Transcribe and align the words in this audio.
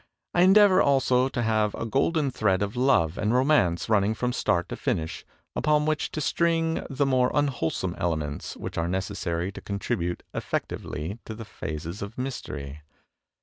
I 0.33 0.41
endeavor 0.41 0.81
also 0.81 1.29
to 1.29 1.41
have 1.43 1.75
a 1.75 1.85
golden 1.85 2.31
thread 2.31 2.63
of 2.63 2.75
love 2.75 3.19
and 3.19 3.35
romance 3.35 3.87
running 3.87 4.15
from 4.15 4.33
start 4.33 4.67
to 4.69 4.75
finish, 4.75 5.23
upon 5.55 5.85
which 5.85 6.09
to 6.13 6.19
string 6.21 6.83
the 6.89 7.05
more 7.05 7.29
unwholesome 7.35 7.93
elements 7.99 8.57
which 8.57 8.79
are 8.79 8.87
necessary 8.87 9.51
to 9.51 9.61
con 9.61 9.77
tribute 9.77 10.23
effectively 10.33 11.19
to 11.25 11.35
the 11.35 11.45
phases 11.45 12.01
of 12.01 12.17
mystery. 12.17 12.81